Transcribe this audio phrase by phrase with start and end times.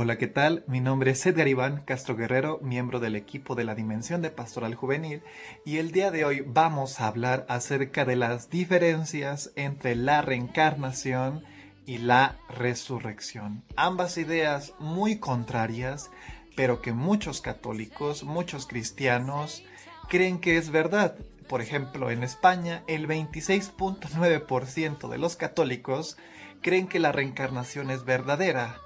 [0.00, 0.62] Hola, ¿qué tal?
[0.68, 4.76] Mi nombre es Edgar Iván Castro Guerrero, miembro del equipo de la Dimensión de Pastoral
[4.76, 5.24] Juvenil,
[5.64, 11.42] y el día de hoy vamos a hablar acerca de las diferencias entre la reencarnación
[11.84, 13.64] y la resurrección.
[13.74, 16.12] Ambas ideas muy contrarias,
[16.54, 19.64] pero que muchos católicos, muchos cristianos
[20.08, 21.16] creen que es verdad.
[21.48, 26.16] Por ejemplo, en España, el 26.9% de los católicos
[26.62, 28.78] creen que la reencarnación es verdadera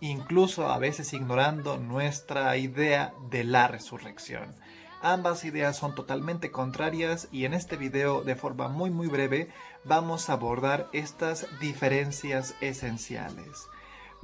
[0.00, 4.54] incluso a veces ignorando nuestra idea de la resurrección.
[5.02, 9.48] Ambas ideas son totalmente contrarias y en este video de forma muy muy breve
[9.84, 13.66] vamos a abordar estas diferencias esenciales.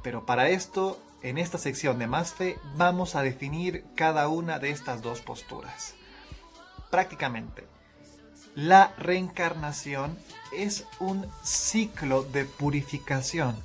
[0.03, 4.71] Pero para esto, en esta sección de Más Fe, vamos a definir cada una de
[4.71, 5.95] estas dos posturas.
[6.91, 7.65] Prácticamente,
[8.55, 10.19] la reencarnación
[10.53, 13.57] es un ciclo de purificación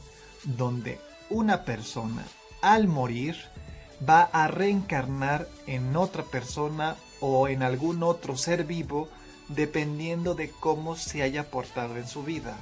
[0.43, 0.99] donde
[1.31, 2.23] una persona
[2.61, 3.37] al morir
[4.07, 9.07] va a reencarnar en otra persona o en algún otro ser vivo
[9.47, 12.57] dependiendo de cómo se haya portado en su vida.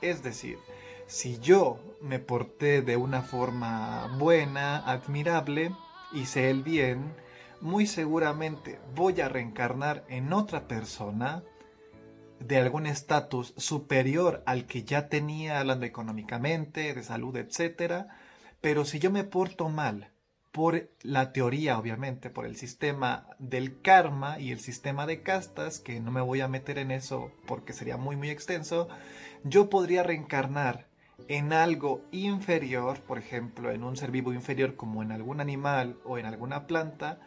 [0.00, 0.58] Es decir,
[1.06, 5.72] si yo me porté de una forma buena, admirable,
[6.12, 7.14] hice el bien,
[7.60, 11.42] muy seguramente voy a reencarnar en otra persona
[12.40, 18.06] de algún estatus superior al que ya tenía hablando económicamente, de salud, etc.
[18.60, 20.10] Pero si yo me porto mal,
[20.52, 26.00] por la teoría, obviamente, por el sistema del karma y el sistema de castas, que
[26.00, 28.88] no me voy a meter en eso porque sería muy muy extenso,
[29.44, 30.88] yo podría reencarnar
[31.28, 36.18] en algo inferior, por ejemplo, en un ser vivo inferior como en algún animal o
[36.18, 37.20] en alguna planta,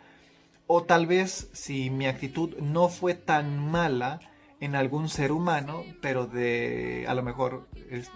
[0.68, 4.20] o tal vez si mi actitud no fue tan mala,
[4.62, 7.68] en algún ser humano, pero de a lo mejor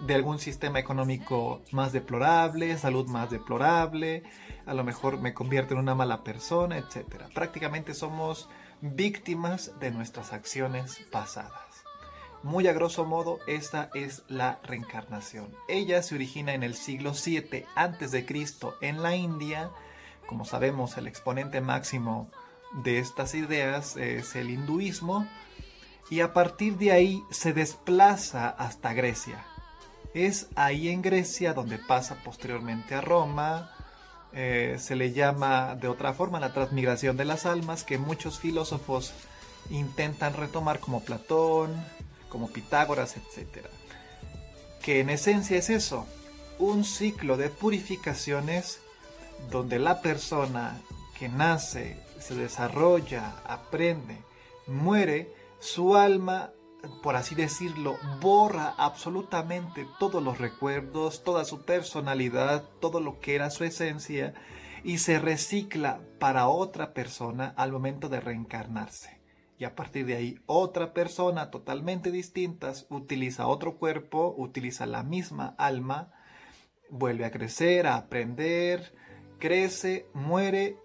[0.06, 4.22] de algún sistema económico más deplorable, salud más deplorable,
[4.64, 7.24] a lo mejor me convierte en una mala persona, etc.
[7.34, 8.48] Prácticamente somos
[8.80, 11.84] víctimas de nuestras acciones pasadas.
[12.44, 15.48] Muy a grosso modo, esta es la reencarnación.
[15.68, 18.26] Ella se origina en el siglo 7 a.C.
[18.82, 19.70] en la India.
[20.26, 22.30] Como sabemos, el exponente máximo
[22.84, 25.26] de estas ideas es el hinduismo,
[26.10, 29.44] y a partir de ahí se desplaza hasta Grecia.
[30.14, 33.70] Es ahí en Grecia donde pasa posteriormente a Roma.
[34.32, 39.12] Eh, se le llama de otra forma la transmigración de las almas que muchos filósofos
[39.70, 41.74] intentan retomar como Platón,
[42.28, 43.66] como Pitágoras, etc.
[44.82, 46.06] Que en esencia es eso,
[46.58, 48.80] un ciclo de purificaciones
[49.50, 50.80] donde la persona
[51.18, 54.18] que nace, se desarrolla, aprende,
[54.66, 56.52] muere, su alma,
[57.02, 63.50] por así decirlo, borra absolutamente todos los recuerdos, toda su personalidad, todo lo que era
[63.50, 64.34] su esencia,
[64.84, 69.20] y se recicla para otra persona al momento de reencarnarse.
[69.58, 75.54] Y a partir de ahí, otra persona totalmente distinta utiliza otro cuerpo, utiliza la misma
[75.58, 76.12] alma,
[76.90, 78.94] vuelve a crecer, a aprender,
[79.38, 80.76] crece, muere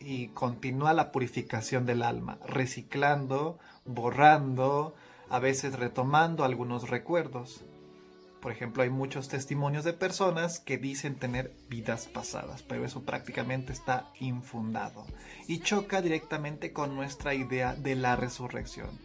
[0.00, 4.94] y continúa la purificación del alma, reciclando, borrando,
[5.30, 7.64] a veces retomando algunos recuerdos.
[8.40, 13.72] Por ejemplo, hay muchos testimonios de personas que dicen tener vidas pasadas, pero eso prácticamente
[13.72, 15.06] está infundado
[15.48, 19.00] y choca directamente con nuestra idea de la resurrección.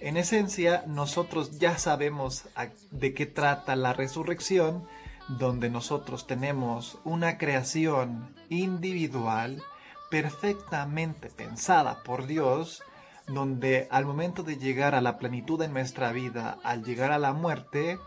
[0.00, 2.44] En esencia, nosotros ya sabemos
[2.90, 4.86] de qué trata la resurrección,
[5.28, 9.62] donde nosotros tenemos una creación individual
[10.10, 12.82] perfectamente pensada por Dios,
[13.26, 17.32] donde al momento de llegar a la plenitud de nuestra vida, al llegar a la
[17.32, 17.98] muerte,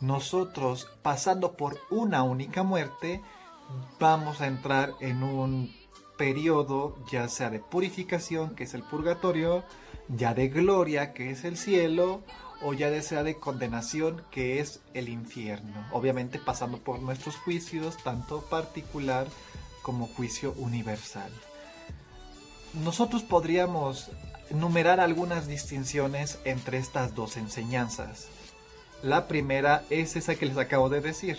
[0.00, 3.22] nosotros pasando por una única muerte,
[3.98, 5.72] vamos a entrar en un
[6.18, 9.64] periodo ya sea de purificación, que es el purgatorio,
[10.08, 12.22] ya de gloria, que es el cielo,
[12.62, 15.86] o ya sea de condenación, que es el infierno.
[15.92, 19.26] Obviamente pasando por nuestros juicios, tanto particular
[19.82, 21.30] como juicio universal.
[22.82, 24.10] Nosotros podríamos
[24.50, 28.28] numerar algunas distinciones entre estas dos enseñanzas.
[29.02, 31.38] La primera es esa que les acabo de decir.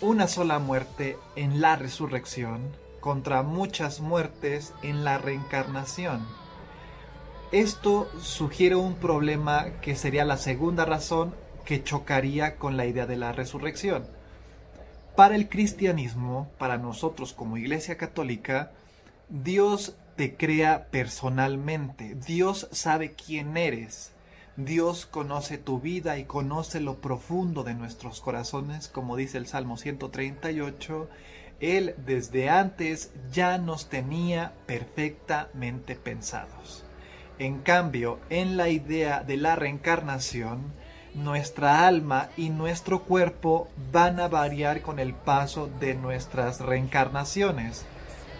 [0.00, 2.60] Una sola muerte en la resurrección
[3.00, 6.26] contra muchas muertes en la reencarnación.
[7.52, 13.16] Esto sugiere un problema que sería la segunda razón que chocaría con la idea de
[13.16, 14.04] la resurrección
[15.20, 18.72] para el cristianismo, para nosotros como Iglesia Católica,
[19.28, 22.14] Dios te crea personalmente.
[22.14, 24.12] Dios sabe quién eres.
[24.58, 29.78] Dios conoce tu vida y conoce lo profundo de nuestros corazones, como dice el Salmo
[29.78, 31.08] 138.
[31.60, 36.84] Él desde antes ya nos tenía perfectamente pensados.
[37.38, 40.74] En cambio, en la idea de la reencarnación,
[41.14, 47.86] nuestra alma y nuestro cuerpo van a variar con el paso de nuestras reencarnaciones.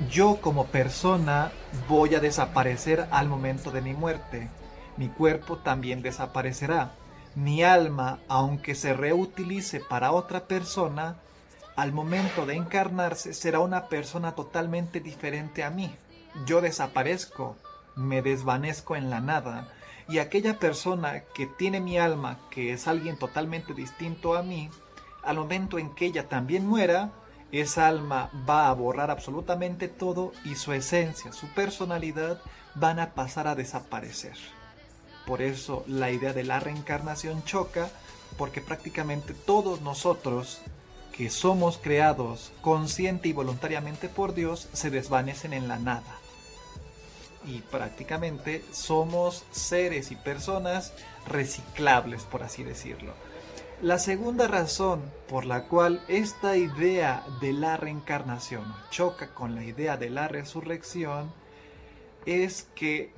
[0.09, 1.53] Yo como persona
[1.87, 4.49] voy a desaparecer al momento de mi muerte.
[4.97, 6.93] Mi cuerpo también desaparecerá.
[7.35, 11.17] Mi alma, aunque se reutilice para otra persona,
[11.77, 15.95] al momento de encarnarse será una persona totalmente diferente a mí.
[16.47, 17.57] Yo desaparezco,
[17.95, 19.69] me desvanezco en la nada,
[20.09, 24.71] y aquella persona que tiene mi alma, que es alguien totalmente distinto a mí,
[25.23, 27.11] al momento en que ella también muera,
[27.53, 32.41] esa alma va a borrar absolutamente todo y su esencia, su personalidad
[32.75, 34.37] van a pasar a desaparecer.
[35.27, 37.91] Por eso la idea de la reencarnación choca,
[38.37, 40.61] porque prácticamente todos nosotros
[41.17, 46.19] que somos creados consciente y voluntariamente por Dios se desvanecen en la nada.
[47.47, 50.93] Y prácticamente somos seres y personas
[51.27, 53.15] reciclables, por así decirlo.
[53.83, 59.97] La segunda razón por la cual esta idea de la reencarnación choca con la idea
[59.97, 61.33] de la resurrección
[62.27, 63.15] es que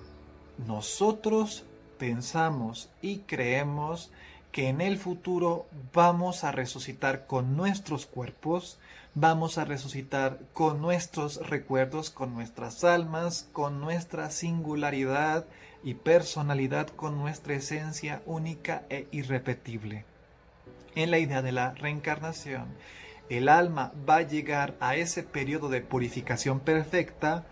[0.68, 1.64] nosotros
[1.98, 4.12] pensamos y creemos
[4.52, 8.78] que en el futuro vamos a resucitar con nuestros cuerpos,
[9.16, 15.44] vamos a resucitar con nuestros recuerdos, con nuestras almas, con nuestra singularidad
[15.82, 20.11] y personalidad, con nuestra esencia única e irrepetible.
[20.94, 22.66] En la idea de la reencarnación,
[23.30, 27.46] el alma va a llegar a ese periodo de purificación perfecta,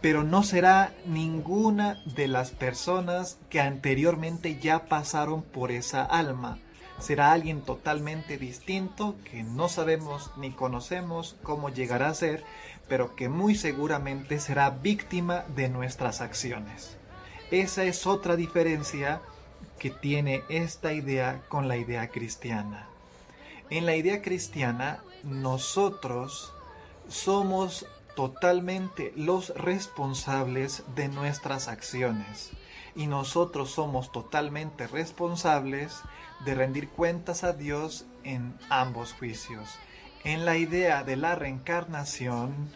[0.00, 6.58] pero no será ninguna de las personas que anteriormente ya pasaron por esa alma.
[6.98, 12.44] Será alguien totalmente distinto que no sabemos ni conocemos cómo llegará a ser,
[12.88, 16.96] pero que muy seguramente será víctima de nuestras acciones.
[17.50, 19.20] Esa es otra diferencia
[19.78, 22.86] que tiene esta idea con la idea cristiana.
[23.70, 26.52] En la idea cristiana, nosotros
[27.08, 32.50] somos totalmente los responsables de nuestras acciones
[32.94, 36.00] y nosotros somos totalmente responsables
[36.44, 39.68] de rendir cuentas a Dios en ambos juicios.
[40.24, 42.70] En la idea de la reencarnación,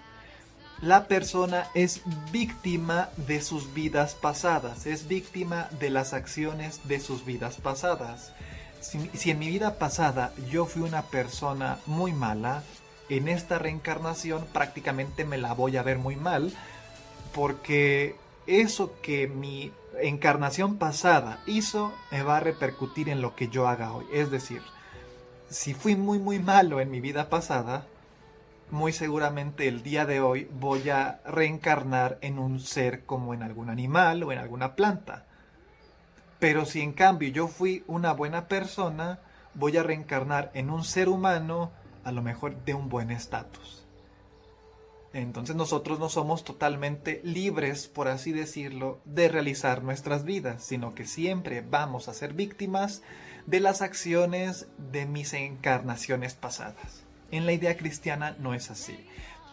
[0.83, 2.01] la persona es
[2.33, 8.33] víctima de sus vidas pasadas, es víctima de las acciones de sus vidas pasadas.
[8.81, 12.63] Si, en mi vida pasada yo fui una persona muy mala,
[13.11, 16.51] en esta reencarnación prácticamente me la voy a ver muy mal
[17.35, 18.17] porque
[18.47, 23.93] eso que mi encarnación pasada hizo me va a repercutir en lo que yo haga
[23.93, 24.07] hoy.
[24.15, 24.63] Es decir,
[25.51, 27.87] si fui muy muy malo en mi vida pasada,
[28.73, 33.71] muy seguramente el día de hoy voy a reencarnar en un ser como en algún
[33.71, 35.27] animal o en alguna planta.
[36.39, 39.21] Pero si en cambio yo fui una buena persona,
[39.55, 41.71] voy a reencarnar en un ser humano
[42.05, 43.85] a lo mejor de un buen estatus.
[45.13, 51.05] Entonces nosotros no somos totalmente libres, por así decirlo, de realizar nuestras vidas, sino que
[51.05, 53.03] siempre vamos a ser víctimas
[53.47, 57.00] de las acciones de mis encarnaciones pasadas.
[57.31, 58.99] En la idea cristiana no es así.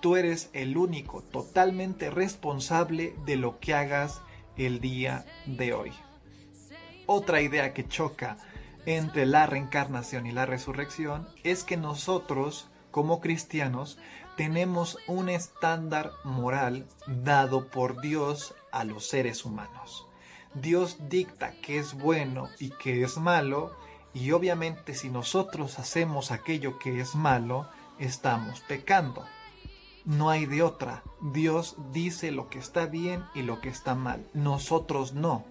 [0.01, 4.21] Tú eres el único totalmente responsable de lo que hagas
[4.57, 5.91] el día de hoy.
[7.05, 8.37] Otra idea que choca
[8.85, 13.97] entre la reencarnación y la resurrección es que nosotros, como cristianos,
[14.37, 20.07] tenemos un estándar moral dado por Dios a los seres humanos.
[20.53, 23.75] Dios dicta qué es bueno y qué es malo,
[24.17, 27.69] y obviamente si nosotros hacemos aquello que es malo,
[27.99, 29.23] estamos pecando.
[30.05, 31.03] No hay de otra.
[31.21, 34.25] Dios dice lo que está bien y lo que está mal.
[34.33, 35.45] Nosotros no.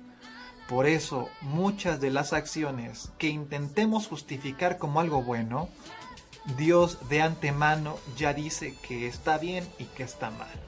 [0.68, 5.68] Por eso muchas de las acciones que intentemos justificar como algo bueno,
[6.56, 10.61] Dios de antemano ya dice que está bien y que está mal.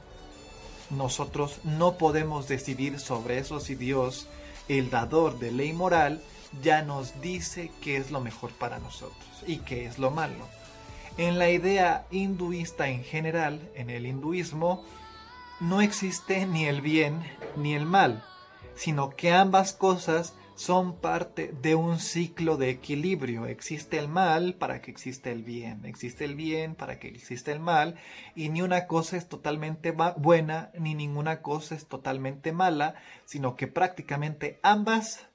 [0.91, 4.29] Nosotros no podemos decidir sobre eso si Dios,
[4.69, 6.23] el dador de ley moral,
[6.63, 10.47] ya nos dice qué es lo mejor para nosotros y qué es lo malo.
[11.17, 14.85] En la idea hinduista en general, en el hinduismo,
[15.61, 17.23] no existe ni el bien
[17.57, 18.23] ni el mal
[18.79, 23.47] sino que ambas cosas son parte de un ciclo de equilibrio.
[23.47, 27.59] Existe el mal para que exista el bien, existe el bien para que exista el
[27.59, 27.97] mal,
[28.37, 33.67] y ni una cosa es totalmente buena, ni ninguna cosa es totalmente mala, sino que
[33.67, 35.28] prácticamente ambas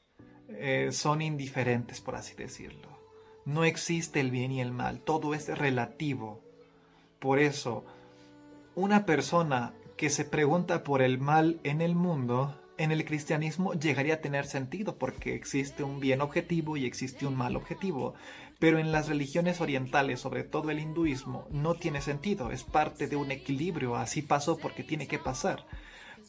[0.58, 2.90] eh, son indiferentes, por así decirlo.
[3.46, 6.42] No existe el bien y el mal, todo es relativo.
[7.20, 7.86] Por eso,
[8.76, 14.16] una persona que se pregunta por el mal en el mundo, en el cristianismo llegaría
[14.16, 18.16] a tener sentido porque existe un bien objetivo y existe un mal objetivo.
[18.60, 23.16] Pero en las religiones orientales, sobre todo el hinduismo, no tiene sentido, es parte de
[23.16, 25.66] un equilibrio, así pasó porque tiene que pasar.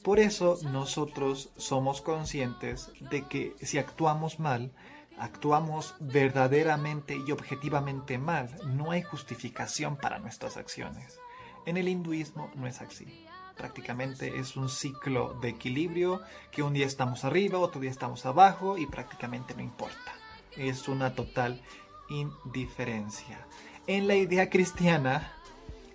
[0.04, 4.70] Por eso nosotros somos conscientes de que si actuamos mal,
[5.18, 11.18] actuamos verdaderamente y objetivamente mal, no hay justificación para nuestras acciones.
[11.64, 13.26] En el hinduismo no es así.
[13.56, 16.20] Prácticamente es un ciclo de equilibrio
[16.52, 20.12] que un día estamos arriba, otro día estamos abajo y prácticamente no importa.
[20.54, 21.62] Es una total
[22.10, 23.38] indiferencia.
[23.86, 25.32] En la idea cristiana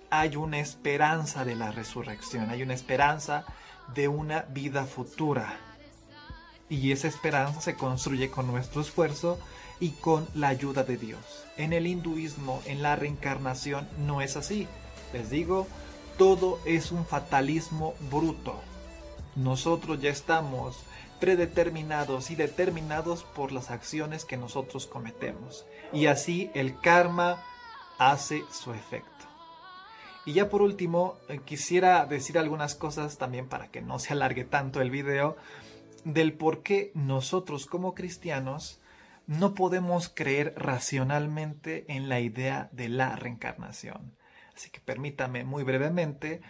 [0.10, 3.46] hay una esperanza de la resurrección, hay una esperanza
[3.94, 5.60] de una vida futura.
[6.70, 9.40] Y esa esperanza se construye con nuestro esfuerzo
[9.80, 11.46] y con la ayuda de Dios.
[11.58, 14.68] En el hinduismo, en la reencarnación, no es así.
[15.14, 15.68] Les digo,
[16.18, 18.60] todo es un fatalismo bruto.
[19.36, 20.78] Nosotros ya estamos
[21.20, 25.66] predeterminados y determinados por las acciones que nosotros cometemos.
[25.92, 27.44] Y así el karma
[27.98, 29.29] hace su efecto.
[30.30, 34.44] Y ya por último, eh, quisiera decir algunas cosas también para que no se alargue
[34.44, 35.38] tanto el video
[36.04, 38.80] del por qué nosotros como cristianos
[39.26, 44.14] no podemos creer racionalmente en la idea de la reencarnación.
[44.56, 46.42] Así que permítame muy brevemente.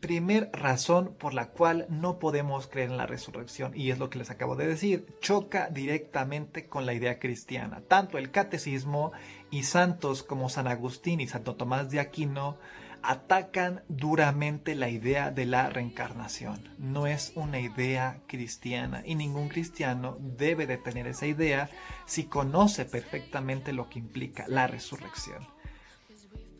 [0.00, 4.18] Primer razón por la cual no podemos creer en la resurrección, y es lo que
[4.18, 7.82] les acabo de decir, choca directamente con la idea cristiana.
[7.86, 9.12] Tanto el catecismo
[9.50, 12.56] y santos como San Agustín y Santo Tomás de Aquino
[13.04, 16.68] atacan duramente la idea de la reencarnación.
[16.78, 21.70] No es una idea cristiana y ningún cristiano debe de tener esa idea
[22.06, 25.46] si conoce perfectamente lo que implica la resurrección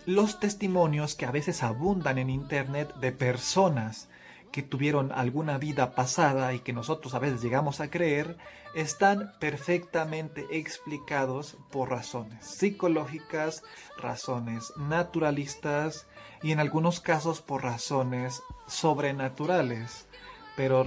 [0.07, 4.09] los testimonios que a veces abundan en Internet de personas
[4.55, 8.37] que tuvieron alguna vida pasada y que nosotros a veces llegamos a creer,
[8.77, 13.65] están perfectamente explicados por razones psicológicas,
[13.99, 16.07] razones naturalistas
[16.41, 20.07] y en algunos casos por razones sobrenaturales.
[20.57, 20.87] Pero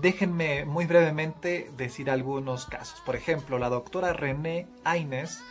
[0.00, 3.00] déjenme muy brevemente decir algunos casos.
[3.00, 5.42] Por ejemplo, la doctora René Aines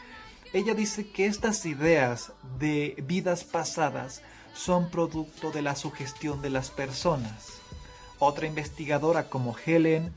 [0.54, 4.22] ella dice que estas ideas de vidas pasadas
[4.55, 7.59] son producto de la sugestión de las personas.
[8.19, 10.13] Otra investigadora como Helen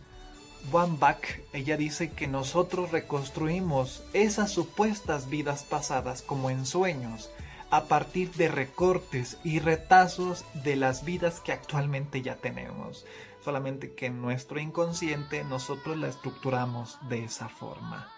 [0.72, 7.30] Wambach, ella dice que nosotros reconstruimos esas supuestas vidas pasadas como en sueños
[7.70, 13.04] a partir de recortes y retazos de las vidas que actualmente ya tenemos.
[13.44, 18.12] Solamente que en nuestro inconsciente nosotros la estructuramos de esa forma.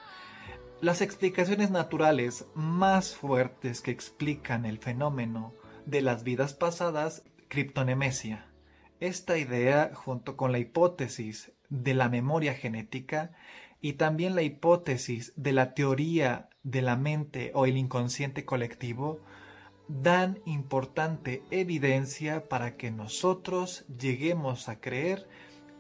[0.81, 5.53] Las explicaciones naturales más fuertes que explican el fenómeno
[5.91, 8.47] de las vidas pasadas, criptonemesia.
[9.01, 13.33] Esta idea, junto con la hipótesis de la memoria genética
[13.81, 19.21] y también la hipótesis de la teoría de la mente o el inconsciente colectivo,
[19.89, 25.29] dan importante evidencia para que nosotros lleguemos a creer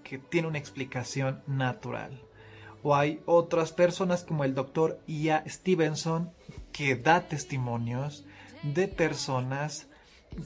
[0.02, 2.20] que tiene una explicación natural
[2.82, 6.32] o hay otras personas como el doctor Ia Stevenson
[6.72, 8.24] que da testimonios
[8.62, 9.88] de personas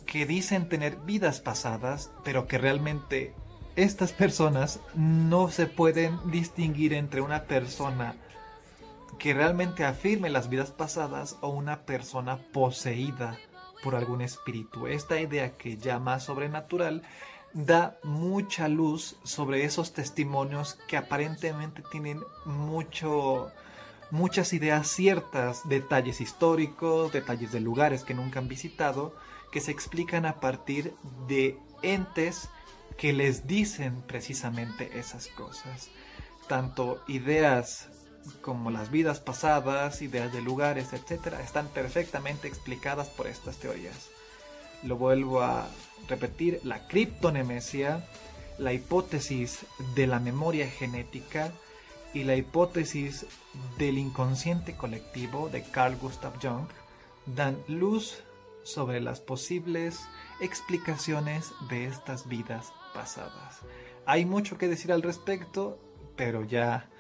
[0.07, 3.35] que dicen tener vidas pasadas, pero que realmente
[3.77, 8.17] estas personas no se pueden distinguir entre una persona
[9.19, 13.39] que realmente afirme las vidas pasadas o una persona poseída
[13.83, 14.87] por algún espíritu.
[14.87, 17.03] Esta idea que llama sobrenatural
[17.53, 23.51] da mucha luz sobre esos testimonios que aparentemente tienen mucho,
[24.11, 29.15] muchas ideas ciertas, detalles históricos, detalles de lugares que nunca han visitado,
[29.55, 30.93] que se explican a partir
[31.29, 32.49] de entes
[32.97, 35.91] que les dicen precisamente esas cosas.
[36.49, 37.89] Tanto ideas
[38.41, 44.09] como las vidas pasadas, ideas de lugares, etc., están perfectamente explicadas por estas teorías.
[44.83, 45.69] Lo vuelvo a
[46.09, 48.05] repetir, la criptonemesia,
[48.59, 51.53] la hipótesis de la memoria genética
[52.13, 53.25] y la hipótesis
[53.79, 56.67] del inconsciente colectivo de Carl Gustav Jung
[57.27, 58.19] dan luz
[58.65, 60.01] sobre las posibles
[60.41, 63.61] explicaciones de estas vidas pasadas.
[64.07, 65.79] Hay mucho que decir al respecto,
[66.17, 66.91] pero ya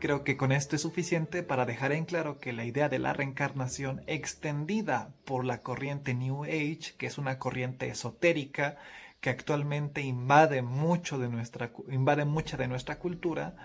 [0.00, 3.12] Creo que con esto es suficiente para dejar en claro que la idea de la
[3.12, 8.78] reencarnación extendida por la corriente New Age, que es una corriente esotérica
[9.20, 13.56] que actualmente invade mucho de nuestra invade mucha de nuestra cultura,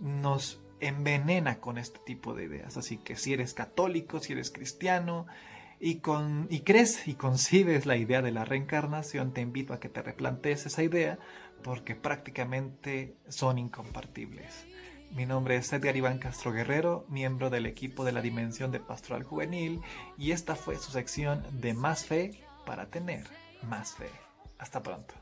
[0.00, 2.76] nos envenena con este tipo de ideas.
[2.76, 5.26] Así que si eres católico, si eres cristiano
[5.84, 9.88] y, con, y crees y concibes la idea de la reencarnación, te invito a que
[9.88, 11.18] te replantees esa idea
[11.64, 14.64] porque prácticamente son incompartibles.
[15.10, 19.24] Mi nombre es Edgar Iván Castro Guerrero, miembro del equipo de la Dimensión de Pastoral
[19.24, 19.80] Juvenil,
[20.16, 23.24] y esta fue su sección de Más Fe para tener
[23.62, 24.08] más fe.
[24.58, 25.21] Hasta pronto.